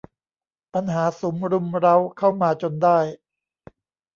[0.73, 2.97] ปัญหาสุมรุมเร้าเข้ามาจนได้